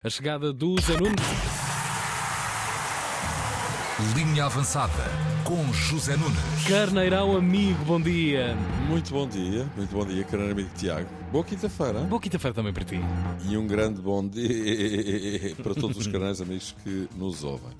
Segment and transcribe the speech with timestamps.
[0.00, 1.16] A chegada do Zanunes.
[4.14, 4.92] Linha avançada
[5.42, 6.38] com José Nunes.
[6.68, 8.54] Carneirão amigo, bom dia.
[8.88, 11.08] Muito bom dia, muito bom dia, carneiro amigo Tiago.
[11.32, 11.98] Boa quinta-feira.
[12.02, 13.00] Boa quinta-feira também para ti.
[13.50, 17.72] E um grande bom dia para todos os carneiros amigos que nos ouvem.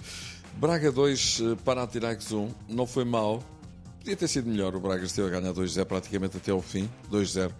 [0.54, 3.40] Braga 2, Panathinaikos 1, não foi mal.
[4.00, 7.52] Podia ter sido melhor, o Braga esteve a ganhar 2-0 praticamente até ao fim, 2-0.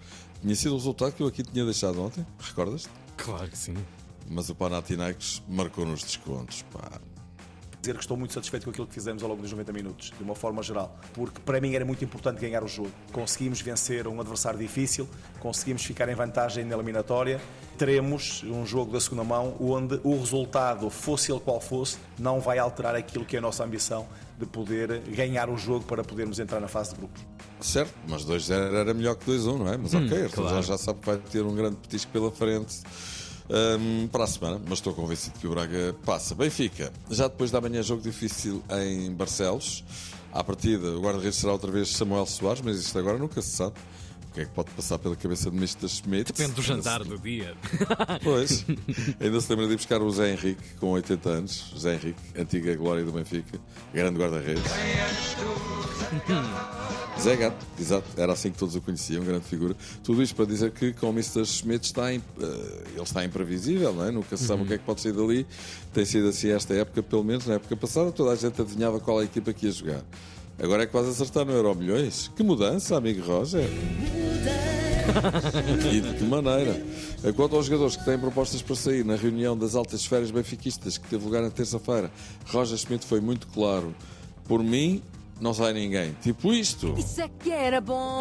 [0.43, 2.89] Tinha sido o resultado que eu aqui tinha deixado ontem, recordas-te?
[3.17, 3.77] Claro que sim.
[4.31, 7.01] Mas o Panathinaikos marcou nos descontos, pá.
[7.81, 10.23] dizer que estou muito satisfeito com aquilo que fizemos ao longo dos 90 minutos, de
[10.23, 12.91] uma forma geral, porque para mim era muito importante ganhar o jogo.
[13.13, 15.09] Conseguimos vencer um adversário difícil,
[15.41, 17.41] conseguimos ficar em vantagem na eliminatória.
[17.79, 22.59] Teremos um jogo da segunda mão onde o resultado, fosse ele qual fosse, não vai
[22.59, 24.07] alterar aquilo que é a nossa ambição
[24.39, 27.23] de poder ganhar o jogo para podermos entrar na fase de grupos.
[27.61, 29.77] Certo, mas 2-0 era melhor que 2-1, não é?
[29.77, 30.63] Mas ok, a claro.
[30.63, 32.83] já sabe que vai ter um grande petisco pela frente
[33.51, 36.35] hum, para a semana, mas estou convencido que o Braga passa.
[36.35, 39.85] Benfica, já depois da manhã, jogo difícil em Barcelos.
[40.33, 43.75] À partida, o guarda-redes será outra vez Samuel Soares, mas isto agora nunca se sabe.
[44.39, 45.89] Que é que pode passar pela cabeça de Mr.
[45.89, 46.33] Schmidt?
[46.33, 47.57] Depende do jantar do dia.
[48.23, 48.65] Pois,
[49.19, 51.75] ainda se lembra de ir buscar o Zé Henrique, com 80 anos.
[51.77, 53.59] Zé Henrique, antiga glória do Benfica,
[53.93, 54.63] grande guarda-redes.
[57.21, 59.75] Zé Gato, exato, era assim que todos o conheciam, grande figura.
[60.05, 61.45] Tudo isto para dizer que com o Mr.
[61.45, 62.21] Schmidt está, eh,
[62.93, 64.13] ele está imprevisível, não é?
[64.13, 65.45] nunca se sabe o que é que pode sair dali.
[65.93, 69.19] Tem sido assim esta época, pelo menos na época passada, toda a gente adivinhava qual
[69.19, 70.05] é a equipa que ia jogar.
[70.61, 72.31] Agora é quase acertar no Euro Milhões.
[72.37, 73.69] Que mudança, amigo Roger!
[75.93, 76.81] E de que maneira?
[77.35, 81.09] Quanto aos jogadores que têm propostas para sair na reunião das altas esferas benfiquistas que
[81.09, 82.11] teve lugar na terça-feira,
[82.47, 83.95] Roger Schmidt foi muito claro.
[84.47, 85.03] Por mim,
[85.41, 86.15] não sai ninguém.
[86.23, 86.95] Tipo isto.
[86.99, 88.19] Isso é que era bom!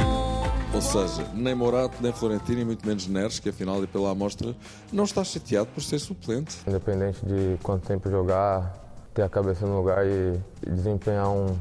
[0.74, 4.56] Ou seja, nem Morato, nem Florentino e muito menos Neres, que afinal e pela amostra
[4.92, 6.58] não está chateado por ser suplente.
[6.68, 8.76] Independente de quanto tempo jogar,
[9.14, 11.58] ter a cabeça no lugar e, e desempenhar um,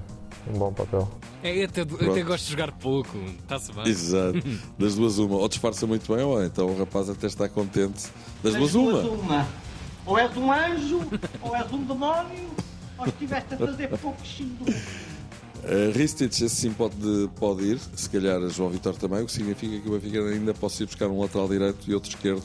[0.53, 1.09] um bom papel.
[1.47, 3.17] É, eu até, eu até gosto de jogar pouco.
[3.41, 3.87] Está-se bem.
[3.87, 4.39] Exato.
[4.79, 5.37] Das duas uma.
[5.37, 8.09] Ou disfarça muito bem, ou então o rapaz até está contente.
[8.43, 9.01] Das duas uma.
[9.01, 9.49] uma.
[10.05, 11.01] Ou és um anjo,
[11.43, 12.51] ou és um demónio,
[12.99, 14.65] ou estiveste a fazer pouco xingo.
[14.69, 19.81] Uh, Ristich assim pode, pode ir, se calhar a João Vitor também, o que significa
[19.81, 22.45] que o Benfica ainda pode ir buscar um lateral direito e outro esquerdo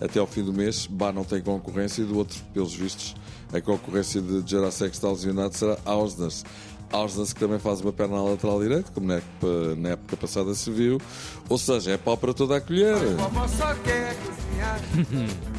[0.00, 0.86] até ao fim do mês.
[0.86, 3.16] Bá não tem concorrência e do outro, pelos vistos,
[3.52, 6.44] a concorrência de Jarasek que está lesionado será Ausnes.
[6.92, 10.54] Ausnes que também faz uma perna à lateral direito, como na época, na época passada
[10.54, 11.00] se viu.
[11.48, 12.96] Ou seja, é pau para toda a colher.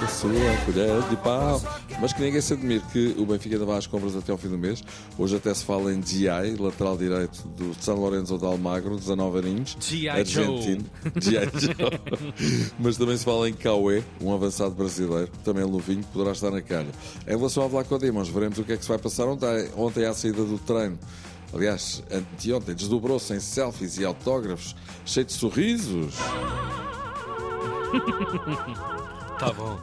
[0.00, 0.30] A sua
[0.64, 1.60] colher de pau.
[2.00, 4.48] Mas que ninguém se admire que o Benfica ainda vai às compras até ao fim
[4.48, 4.84] do mês.
[5.18, 9.76] Hoje até se fala em GI, lateral direito do San Lorenzo de Almagro, 19 aninhos.
[9.80, 10.08] G.I.
[10.08, 10.84] argentino.
[11.20, 11.50] G.I.
[11.60, 12.70] Joe.
[12.78, 16.62] Mas também se fala em Cauê, um avançado brasileiro, também Luvinho, que poderá estar na
[16.62, 16.90] calha.
[17.26, 20.04] Em relação ao Vlaco Dimos, veremos o que é que se vai passar ontem, ontem
[20.04, 20.98] à saída do treino.
[21.52, 26.14] Aliás, anteontem, desdobrou-se em selfies e autógrafos, cheio de sorrisos.
[29.38, 29.78] Tá bom.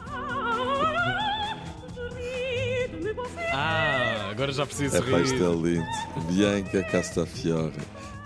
[3.52, 5.42] Ah, agora já preciso É pá, isto rir.
[5.44, 5.86] é lindo.
[6.28, 7.72] Bianca Castafiore.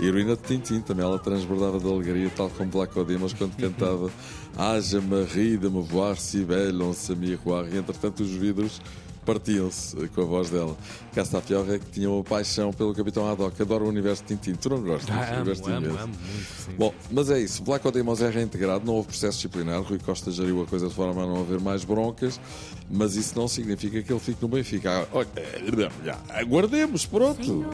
[0.00, 4.10] Heroína de Tintim, também ela transbordava de alegria, tal como Black Dimas quando cantava
[4.56, 7.72] Haja Marie de me voir si belle, on se miroir.
[7.72, 8.80] E entretanto os vidros
[9.32, 10.76] partiam-se com a voz dela.
[11.14, 14.54] Castafiore que tinha uma paixão pelo Capitão Haddock, adora o universo de Tintim.
[14.54, 15.14] Tu não gostas?
[15.14, 15.98] Ah, amo, amo, imenso.
[16.02, 16.46] amo muito.
[16.64, 16.72] Sim.
[16.76, 17.62] Bom, mas é isso.
[17.62, 19.80] Vlaco Dimos é reintegrado, não houve processo disciplinar.
[19.82, 22.40] Rui Costa geriu a coisa de forma a não haver mais broncas,
[22.90, 25.02] mas isso não significa que ele fique no Benfica.
[25.02, 25.28] Ah, olha,
[26.30, 27.44] Aguardemos, pronto.
[27.44, 27.72] Senhor,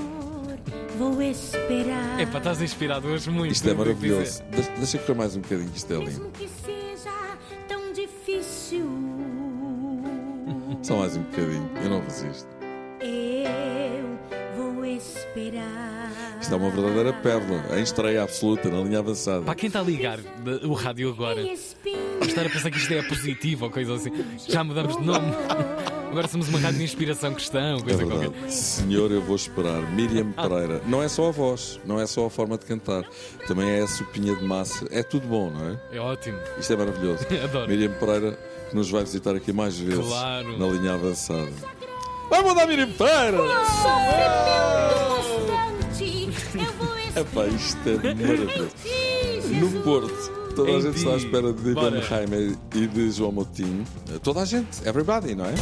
[0.98, 2.20] vou esperar.
[2.20, 3.52] Epá, estás inspirado hoje muito.
[3.52, 4.42] Isto é maravilhoso.
[4.50, 6.30] Deixa, deixa correr mais um bocadinho, que isto é lindo.
[10.86, 12.48] Só mais um bocadinho, eu não resisto.
[13.00, 16.12] eu vou esperar.
[16.40, 19.42] Isto é uma verdadeira pérola, em estreia absoluta, na linha avançada.
[19.42, 20.20] Para quem está a ligar
[20.62, 24.12] o rádio agora, estar a pensar que isto é positivo ou coisa assim,
[24.46, 25.26] já mudamos de nome.
[26.08, 28.30] Agora somos uma rádio de inspiração cristã, É coisa qualquer.
[28.30, 28.54] verdade.
[28.54, 29.82] Senhor, eu vou esperar.
[29.92, 30.80] Miriam Pereira.
[30.86, 33.02] Não é só a voz, não é só a forma de cantar.
[33.48, 34.86] Também é a sopinha de massa.
[34.92, 35.96] É tudo bom, não é?
[35.96, 36.38] É ótimo.
[36.58, 37.26] Isto é maravilhoso.
[37.42, 37.68] Adoro.
[37.68, 38.38] Miriam Pereira,
[38.70, 40.58] que nos vai visitar aqui mais vezes Claro.
[40.58, 41.50] na linha avançada.
[42.98, 43.38] Pereira!
[45.96, 47.20] constante, eu vou esperar.
[47.20, 48.70] Epá, isto é maravilhoso.
[49.60, 51.70] No Porto, toda a gente está à espera de.
[51.70, 53.84] Ivan Jaime e de João Moutinho.
[54.22, 55.54] Toda a gente, everybody, não é?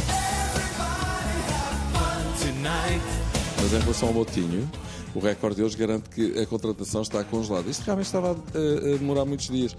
[3.61, 4.69] Mas em relação ao Moutinho,
[5.15, 7.69] o recorde de hoje garante que a contratação está congelada.
[7.69, 9.75] Isto realmente estava a, a- a demorar muitos dias.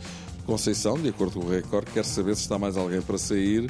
[0.46, 3.68] Conceição, de acordo com o recorde, quer saber se está mais alguém para sair.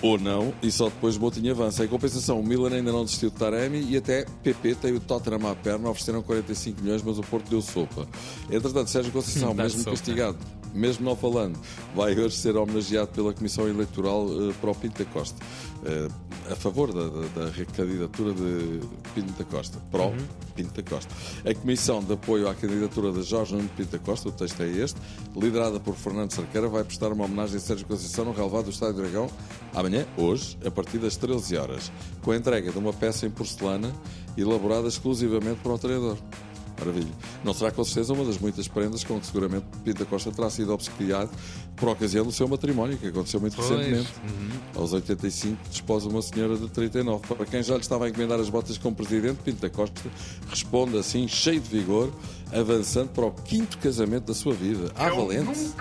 [0.00, 1.84] ou não, e só depois Botinho avança.
[1.84, 5.46] Em compensação, o Milan ainda não desistiu de Taremi e até PP tem o Tottenham
[5.48, 8.08] à perna, ofereceram 45 milhões, mas o Porto deu sopa.
[8.50, 9.90] Entretanto, Sérgio Conceição, mesmo sopa.
[9.92, 10.38] castigado,
[10.74, 11.56] mesmo não falando,
[11.94, 15.36] vai hoje ser homenageado pela Comissão Eleitoral eh, para o Pinto da Costa.
[15.84, 16.08] Eh,
[16.50, 18.80] a favor da, da, da candidatura de
[19.14, 19.78] Pinto da Costa.
[19.90, 20.16] Pró Uhum.
[20.54, 21.12] Pinto da Costa.
[21.48, 24.68] A Comissão de Apoio à Candidatura de Jorge Nuno Pinto da Costa, o texto é
[24.68, 25.00] este,
[25.34, 28.96] liderada por Fernando Cerqueira, vai prestar uma homenagem a Sérgio Conceição no relevado do Estádio
[28.96, 29.30] Dragão,
[29.74, 31.92] amanhã, hoje, a partir das 13 horas,
[32.22, 33.92] com a entrega de uma peça em porcelana
[34.36, 36.18] elaborada exclusivamente para o treinador.
[36.82, 37.12] Maravilha.
[37.44, 40.50] Não será com certeza uma das muitas prendas com que seguramente Pinto da Costa terá
[40.50, 41.30] sido obsequiado
[41.76, 44.12] por ocasião do seu matrimónio, que aconteceu muito Pois, recentemente.
[44.74, 47.26] Aos 85, desposa uma senhora de 39.
[47.26, 50.00] Para quem já lhe estava a encomendar as botas como presidente, Pinto da Costa
[50.48, 52.12] responde assim, cheio de vigor,
[52.52, 54.90] avançando para o quinto casamento da sua vida.
[54.94, 55.72] Ah, valente!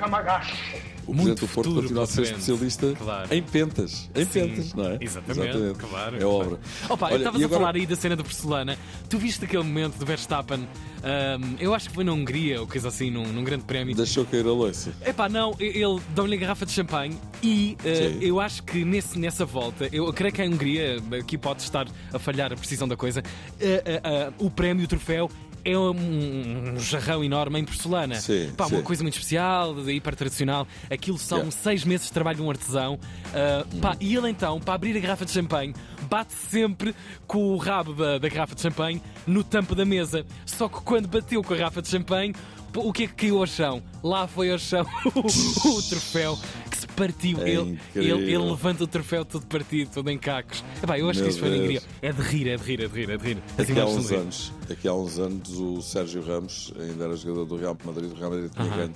[1.12, 2.30] O Muito Presidente do Porto continua a ser frente.
[2.40, 3.34] especialista Claro.
[3.34, 4.10] em pentas.
[4.16, 4.98] Em Sim, pentas, não é?
[5.02, 6.18] Exatamente, claro.
[6.22, 6.60] É obra.
[6.90, 8.78] Opa, Olha, estavas e a agora- falar aí da cena da porcelana.
[9.10, 10.68] Tu viste aquele momento do Verstappen?
[11.04, 13.96] ahm, eu acho que foi na Hungria, ou coisa assim, num, num grande prémio.
[13.96, 14.94] Deixou cair a louça.
[15.06, 19.44] Epá, não, ele deu-lhe a garrafa de champanhe e uh, eu acho que nesse, nessa
[19.46, 23.22] volta, eu creio que a Hungria, aqui pode estar a falhar a precisão da coisa,
[23.22, 25.30] uh, uh, o prémio, o troféu.
[25.63, 28.16] É um, um jarrão enorme em porcelana.
[28.16, 28.84] Sim, Pá, uma sim.
[28.84, 30.68] coisa muito especial, hiper tradicional.
[30.90, 31.52] Aquilo são Yeah.
[31.52, 32.96] seis meses de trabalho de um artesão.
[32.96, 35.74] Uh, pá, e ele então, para abrir a garrafa de champanhe,
[36.10, 40.25] bate sempre com o rabo da, da garrafa de champanhe no tampo da mesa.
[40.46, 42.34] Só que quando bateu com a garrafa de champanhe,
[42.75, 43.81] o que é que caiu ao chão?
[44.04, 44.86] Lá foi ao chão
[45.16, 45.19] o,
[45.78, 46.38] o troféu
[46.81, 47.39] se partiu.
[47.42, 50.63] É ele, ele, ele levanta o troféu todo partido, todo em cacos.
[50.81, 51.81] Epá, eu acho Meu que isso foi incrível.
[52.01, 53.38] É de rir, é de rir, é de rir, é de rir.
[53.57, 57.45] As Aqui há uns anos, aqui há uns anos, o Sérgio Ramos, ainda era jogador
[57.45, 58.78] do Real Madrid, o Real Madrid tinha Aham.
[58.78, 58.94] ganho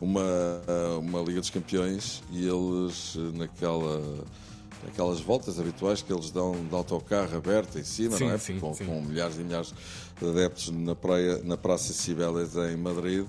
[0.00, 0.62] uma,
[0.98, 4.02] uma Liga dos Campeões e eles, naquela,
[4.84, 8.38] naquelas voltas habituais que eles dão de autocarro aberto em cima, Sim, não é?
[8.38, 8.84] sim, com, sim.
[8.84, 9.74] com milhares e milhares
[10.20, 13.26] de adeptos na, praia, na Praça Cibeles em Madrid,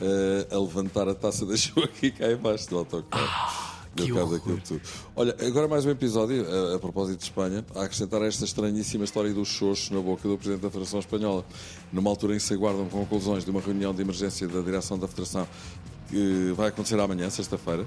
[0.00, 3.70] eh, a levantar a taça deixou aqui cá embaixo do autocarro.
[3.94, 4.80] Deu Ah, que cabo daquilo tudo.
[5.16, 9.32] Olha, agora mais um episódio, a, a propósito de Espanha, a acrescentar esta estranhíssima história
[9.34, 11.44] dos xoxos na boca do Presidente da Federação Espanhola.
[11.92, 15.08] Numa altura em que se aguardam conclusões de uma reunião de emergência da direção da
[15.08, 15.46] Federação,
[16.08, 17.84] que vai acontecer amanhã, sexta-feira.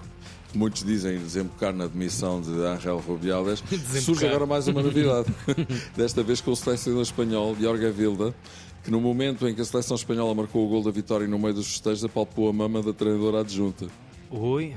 [0.53, 3.63] Muitos dizem desembocar na demissão de Ángel Rubiales.
[4.03, 5.33] Surge agora mais uma novidade.
[5.95, 8.35] Desta vez com o selecionador espanhol, Jorge Vilda,
[8.83, 11.53] que no momento em que a seleção espanhola marcou o gol da vitória no meio
[11.53, 13.87] dos festejos, apalpou a mama da treinadora adjunta.
[14.29, 14.75] Oi,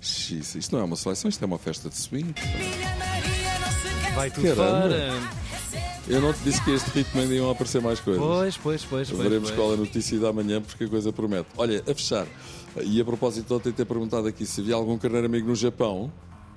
[0.00, 2.34] Xiça, isto não é uma seleção, isto é uma festa de swing.
[4.14, 5.42] vai tudo Caramba.
[6.08, 8.20] Eu não te disse que este ritmo ainda iam aparecer mais coisas.
[8.20, 9.22] Pois, pois, pois, pois.
[9.22, 9.60] Veremos pois.
[9.60, 11.48] qual é a notícia da manhã, porque a coisa promete.
[11.56, 12.26] Olha, a fechar,
[12.82, 16.12] e a propósito de ontem ter perguntado aqui se havia algum carneiro amigo no Japão,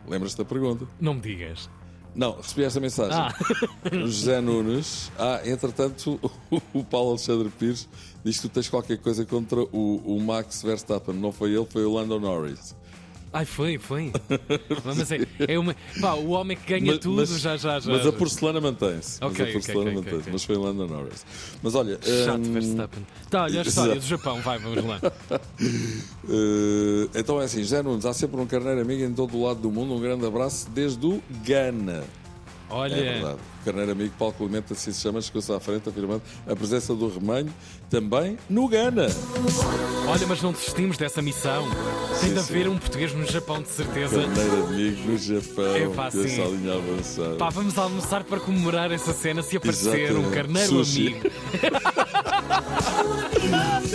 [0.07, 0.87] lembras-te da pergunta?
[0.99, 1.69] Não me digas.
[2.15, 3.13] Não, recebi esta mensagem.
[3.13, 3.33] Ah.
[3.91, 5.11] O José Nunes.
[5.19, 6.19] Ah, entretanto,
[6.73, 7.89] o Paulo Alexandre Pires
[8.23, 11.13] diz que tu tens qualquer coisa contra o, o Max Verstappen.
[11.13, 12.73] Não foi ele, foi o Lando Norris.
[13.37, 14.13] Ai, foi, foi.
[14.85, 15.75] Mas é, é uma.
[15.99, 17.91] Pá, o homem que ganha Mas- tudo mas- já, já, já.
[17.91, 19.17] Mas a porcelana mantém-se.
[19.19, 20.29] Mas Ok, a porcelana ok, ok, mantém-se.
[20.31, 21.25] Mas foi o Lando Norris.
[21.61, 21.99] Mas olha.
[22.01, 23.05] Chato, hum, Verstappen.
[23.29, 23.99] Tá, olha a história Exato.
[24.05, 25.01] do Japão, vai, vamos lá.
[26.27, 29.59] Eh, então é assim, José Nunes, há sempre um carneiro amigo em todo o lado
[29.59, 29.93] do mundo.
[29.93, 32.03] Um grande abraço desde o Ghana.
[32.69, 33.37] Olha, É verdade.
[33.63, 37.51] Carneiro amigo Paulo Clemente, assim se chama, chegou-se à frente, afirmando a presença do rebanho
[37.89, 39.07] também no Ghana.
[40.07, 41.67] olha, mas não desistimos dessa missão.
[42.19, 42.69] Tem de Sim, haver sim.
[42.69, 44.21] um português no Japão, de certeza.
[44.21, 46.23] Carneiro amigo no Japão, É pá, sim.
[46.25, 47.35] linha avançada.
[47.35, 50.33] Pá, vamos almoçar para comemorar essa cena se aparecer um Exatamente.
[50.35, 51.07] carneiro Sushi.
[51.07, 51.31] amigo.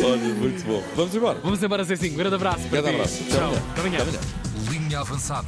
[0.04, 0.83] Olha, muito bom.
[0.97, 1.38] Vamos embora.
[1.42, 2.16] Vamos embora, Zezinho.
[2.16, 2.68] Grande abraço.
[2.68, 3.25] Grande abraço.
[3.25, 3.52] Tchau.
[3.78, 3.99] amanhã.
[3.99, 4.21] Até amanhã.
[4.71, 5.47] Linha avançada.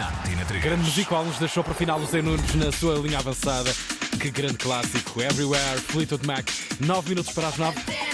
[0.00, 0.62] Na Tina 3.
[0.62, 3.70] Grande musical nos deixou para final o Zé Nunes na sua linha avançada.
[4.18, 5.20] Que grande clássico.
[5.20, 6.48] Everywhere, Fleetwood Mac.
[6.80, 8.09] 9 minutos para as 9.